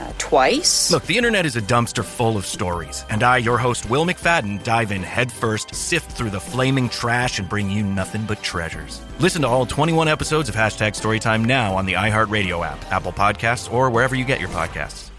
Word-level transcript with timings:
Uh, 0.00 0.12
twice. 0.16 0.90
Look, 0.90 1.04
the 1.04 1.16
internet 1.16 1.44
is 1.44 1.56
a 1.56 1.60
dumpster 1.60 2.04
full 2.04 2.36
of 2.36 2.46
stories, 2.46 3.04
and 3.10 3.22
I, 3.22 3.36
your 3.36 3.58
host, 3.58 3.90
Will 3.90 4.06
McFadden, 4.06 4.62
dive 4.64 4.92
in 4.92 5.02
headfirst, 5.02 5.74
sift 5.74 6.10
through 6.12 6.30
the 6.30 6.40
flaming 6.40 6.88
trash, 6.88 7.38
and 7.38 7.48
bring 7.48 7.70
you 7.70 7.82
nothing 7.82 8.24
but 8.24 8.42
treasures. 8.42 9.02
Listen 9.18 9.42
to 9.42 9.48
all 9.48 9.66
21 9.66 10.08
episodes 10.08 10.48
of 10.48 10.54
Hashtag 10.54 10.92
Storytime 10.92 11.44
now 11.44 11.76
on 11.76 11.84
the 11.84 11.94
iHeartRadio 11.94 12.64
app, 12.64 12.82
Apple 12.90 13.12
Podcasts, 13.12 13.70
or 13.70 13.90
wherever 13.90 14.14
you 14.14 14.24
get 14.24 14.40
your 14.40 14.48
podcasts. 14.48 15.10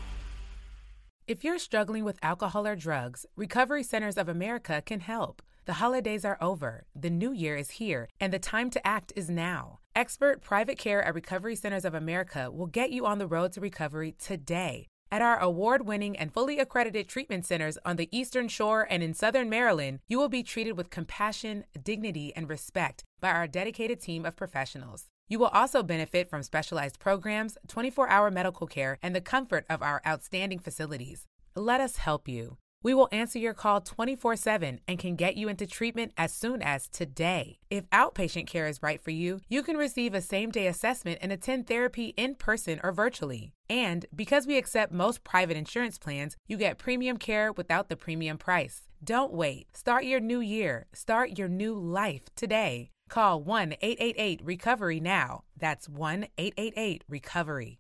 If 1.27 1.43
you're 1.43 1.60
struggling 1.60 2.04
with 2.04 2.18
alcohol 2.24 2.66
or 2.66 2.75
drugs, 2.75 3.25
Recovery 3.36 3.83
Centers 3.83 4.18
of 4.18 4.27
America 4.27 4.82
can 4.83 5.00
help. 5.00 5.41
The 5.65 5.74
holidays 5.74 6.25
are 6.25 6.39
over, 6.42 6.86
the 6.96 7.11
new 7.11 7.32
year 7.32 7.56
is 7.56 7.71
here, 7.71 8.10
and 8.19 8.33
the 8.33 8.39
time 8.39 8.71
to 8.71 8.88
act 8.88 9.14
is 9.15 9.29
now. 9.29 9.78
Expert 9.96 10.42
private 10.42 10.79
care 10.79 11.04
at 11.04 11.14
Recovery 11.14 11.56
Centers 11.56 11.86
of 11.86 11.93
America 11.93 12.50
will 12.50 12.65
get 12.65 12.89
you 12.89 13.06
on 13.06 13.19
the 13.19 13.28
road 13.28 13.52
to 13.54 13.61
recovery 13.61 14.16
today. 14.18 14.88
At 15.11 15.21
our 15.21 15.38
award 15.38 15.86
winning 15.86 16.18
and 16.18 16.33
fully 16.33 16.57
accredited 16.57 17.07
treatment 17.07 17.46
centers 17.46 17.78
on 17.86 17.97
the 17.97 18.10
Eastern 18.11 18.47
Shore 18.47 18.88
and 18.89 19.04
in 19.04 19.14
Southern 19.14 19.50
Maryland, 19.50 20.00
you 20.07 20.18
will 20.18 20.29
be 20.29 20.42
treated 20.42 20.78
with 20.78 20.89
compassion, 20.89 21.66
dignity, 21.83 22.33
and 22.36 22.50
respect 22.50 23.04
by 23.19 23.30
our 23.30 23.46
dedicated 23.46 24.02
team 24.02 24.25
of 24.25 24.36
professionals. 24.36 25.05
You 25.30 25.38
will 25.38 25.47
also 25.47 25.83
benefit 25.83 26.28
from 26.28 26.41
specialized 26.41 26.97
programs, 26.97 27.57
24 27.68 28.10
hour 28.10 28.32
medical 28.32 28.66
care, 28.66 28.97
and 29.04 29.16
the 29.16 29.21
comfort 29.21 29.66
of 29.69 29.83
our 29.83 30.02
outstanding 30.07 30.60
facilities. 30.60 31.28
Let 31.55 31.82
us 31.82 31.97
help 31.97 32.28
you. 32.28 32.58
We 32.83 32.95
will 32.95 33.09
answer 33.11 33.38
your 33.38 33.53
call 33.53 33.81
24 33.81 34.35
7 34.35 34.79
and 34.87 34.99
can 34.99 35.15
get 35.15 35.37
you 35.37 35.47
into 35.49 35.67
treatment 35.67 36.13
as 36.17 36.33
soon 36.33 36.61
as 36.61 36.88
today. 36.88 37.59
If 37.69 37.89
outpatient 37.91 38.47
care 38.47 38.67
is 38.67 38.81
right 38.81 39.01
for 39.01 39.11
you, 39.11 39.41
you 39.49 39.61
can 39.61 39.77
receive 39.77 40.13
a 40.13 40.21
same 40.21 40.49
day 40.49 40.67
assessment 40.67 41.19
and 41.21 41.31
attend 41.31 41.67
therapy 41.67 42.13
in 42.17 42.35
person 42.35 42.79
or 42.83 42.91
virtually. 42.91 43.53
And 43.69 44.05
because 44.15 44.47
we 44.47 44.57
accept 44.57 44.91
most 44.91 45.23
private 45.23 45.57
insurance 45.57 45.99
plans, 45.99 46.35
you 46.47 46.57
get 46.57 46.77
premium 46.79 47.17
care 47.17 47.51
without 47.51 47.88
the 47.88 47.95
premium 47.95 48.38
price. 48.38 48.83
Don't 49.03 49.33
wait. 49.33 49.67
Start 49.75 50.05
your 50.05 50.19
new 50.19 50.39
year. 50.39 50.88
Start 50.93 51.38
your 51.38 51.47
new 51.47 51.75
life 51.75 52.23
today. 52.35 52.89
Call 53.09 53.43
1 53.43 53.73
888 53.81 54.41
Recovery 54.43 54.99
now. 54.99 55.43
That's 55.57 55.88
1 55.88 56.27
888 56.38 57.03
Recovery. 57.07 57.79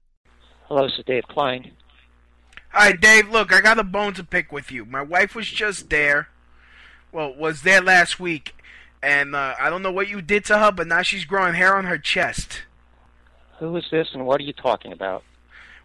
Hello, 0.67 0.83
this 0.83 0.97
is 0.99 1.05
Dave 1.05 1.23
Klein. 1.29 1.71
Hi, 2.73 2.93
Dave. 2.93 3.29
Look, 3.29 3.53
I 3.53 3.61
got 3.61 3.79
a 3.79 3.83
bone 3.83 4.13
to 4.13 4.23
pick 4.23 4.51
with 4.51 4.71
you. 4.71 4.85
My 4.85 5.01
wife 5.01 5.35
was 5.35 5.47
just 5.49 5.89
there. 5.89 6.29
Well, 7.11 7.33
was 7.35 7.63
there 7.63 7.81
last 7.81 8.19
week, 8.19 8.55
and 9.03 9.35
uh, 9.35 9.55
I 9.59 9.69
don't 9.69 9.81
know 9.81 9.91
what 9.91 10.07
you 10.07 10.21
did 10.21 10.45
to 10.45 10.57
her, 10.57 10.71
but 10.71 10.87
now 10.87 11.01
she's 11.01 11.25
growing 11.25 11.55
hair 11.55 11.75
on 11.75 11.83
her 11.85 11.97
chest. 11.97 12.63
Who 13.59 13.75
is 13.75 13.85
this, 13.91 14.09
and 14.13 14.25
what 14.25 14.39
are 14.39 14.43
you 14.45 14.53
talking 14.53 14.93
about? 14.93 15.23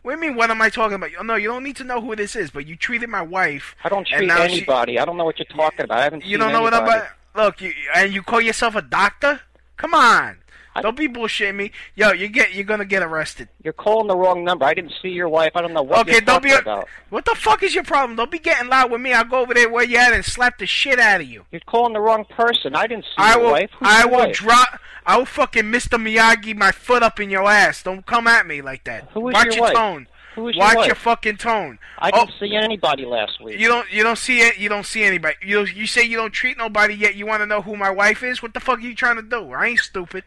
What 0.02 0.12
do 0.12 0.16
you 0.20 0.20
mean? 0.28 0.36
What 0.36 0.50
am 0.52 0.62
I 0.62 0.68
talking 0.70 0.94
about? 0.94 1.10
Oh, 1.18 1.24
no, 1.24 1.34
you 1.34 1.48
don't 1.48 1.64
need 1.64 1.74
to 1.76 1.84
know 1.84 2.00
who 2.00 2.14
this 2.14 2.36
is. 2.36 2.52
But 2.52 2.68
you 2.68 2.76
treated 2.76 3.08
my 3.08 3.22
wife. 3.22 3.74
I 3.82 3.88
don't 3.88 4.06
treat 4.06 4.28
now 4.28 4.46
she- 4.46 4.58
anybody. 4.58 5.00
I 5.00 5.04
don't 5.04 5.16
know 5.16 5.24
what 5.24 5.36
you're 5.40 5.46
talking 5.46 5.80
about. 5.84 5.98
I 5.98 6.04
haven't 6.04 6.24
You 6.24 6.38
don't 6.38 6.52
know 6.52 6.62
what 6.62 6.72
I'm 6.72 6.82
anybody. 6.84 7.06
about. 7.34 7.44
Look, 7.44 7.60
you, 7.60 7.72
and 7.96 8.14
you 8.14 8.22
call 8.22 8.40
yourself 8.40 8.76
a 8.76 8.82
doctor? 8.82 9.40
Come 9.76 9.94
on. 9.94 10.38
Don't 10.82 10.96
be 10.96 11.08
bullshitting 11.08 11.54
me. 11.54 11.72
Yo, 11.94 12.12
you 12.12 12.28
get 12.28 12.52
you're 12.54 12.64
gonna 12.64 12.84
get 12.84 13.02
arrested. 13.02 13.48
You're 13.62 13.72
calling 13.72 14.08
the 14.08 14.16
wrong 14.16 14.44
number. 14.44 14.64
I 14.64 14.74
didn't 14.74 14.92
see 15.02 15.08
your 15.08 15.28
wife. 15.28 15.52
I 15.54 15.62
don't 15.62 15.72
know 15.72 15.82
what 15.82 16.00
okay, 16.00 16.12
you're 16.12 16.20
don't 16.22 16.42
talking 16.42 16.50
be. 16.52 16.56
about. 16.58 16.88
What 17.10 17.24
the 17.24 17.34
fuck 17.34 17.62
is 17.62 17.74
your 17.74 17.84
problem? 17.84 18.16
Don't 18.16 18.30
be 18.30 18.38
getting 18.38 18.68
loud 18.68 18.90
with 18.90 19.00
me. 19.00 19.12
I'll 19.12 19.24
go 19.24 19.40
over 19.40 19.54
there 19.54 19.68
where 19.68 19.84
you 19.84 19.96
at 19.96 20.12
and 20.12 20.24
slap 20.24 20.58
the 20.58 20.66
shit 20.66 20.98
out 20.98 21.20
of 21.20 21.26
you. 21.26 21.44
You're 21.50 21.60
calling 21.66 21.92
the 21.92 22.00
wrong 22.00 22.24
person. 22.24 22.74
I 22.74 22.86
didn't 22.86 23.04
see 23.04 23.10
I 23.18 23.34
your 23.34 23.42
will. 23.44 23.50
wife. 23.52 23.70
Who's 23.78 23.88
I 23.88 24.00
your 24.00 24.08
will 24.10 24.18
wife? 24.26 24.34
drop. 24.34 24.80
I 25.06 25.16
will 25.18 25.24
fucking 25.26 25.64
Mr. 25.64 25.98
Miyagi 26.02 26.56
my 26.56 26.72
foot 26.72 27.02
up 27.02 27.20
in 27.20 27.30
your 27.30 27.48
ass. 27.48 27.82
Don't 27.82 28.04
come 28.04 28.26
at 28.26 28.46
me 28.46 28.60
like 28.62 28.84
that. 28.84 29.08
Who 29.14 29.28
is 29.28 29.34
Watch 29.34 29.44
your 29.46 29.54
your 29.54 29.62
wife? 29.62 29.74
tone. 29.74 30.06
Who 30.34 30.48
is 30.48 30.56
your 30.56 30.64
Watch 30.66 30.76
wife? 30.76 30.86
your 30.86 30.96
fucking 30.96 31.36
tone. 31.38 31.78
I 31.98 32.10
Oh, 32.12 32.26
didn't 32.26 32.38
see 32.40 32.54
anybody 32.56 33.06
last 33.06 33.40
week. 33.40 33.58
You 33.58 33.68
don't. 33.68 33.90
You 33.90 34.02
don't 34.02 34.18
see 34.18 34.40
it. 34.40 34.58
You 34.58 34.68
don't 34.68 34.84
see 34.84 35.04
anybody. 35.04 35.36
You 35.42 35.64
you 35.64 35.86
say 35.86 36.02
you 36.02 36.16
don't 36.16 36.32
treat 36.32 36.58
nobody 36.58 36.94
yet. 36.94 37.14
You 37.14 37.24
want 37.24 37.40
to 37.42 37.46
know 37.46 37.62
who 37.62 37.76
my 37.76 37.88
wife 37.90 38.22
is? 38.22 38.42
What 38.42 38.52
the 38.52 38.60
fuck 38.60 38.78
are 38.78 38.82
you 38.82 38.94
trying 38.94 39.16
to 39.16 39.22
do? 39.22 39.52
I 39.52 39.68
ain't 39.68 39.78
stupid. 39.78 40.24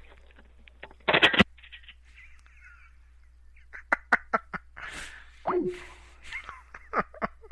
done. 5.59 5.98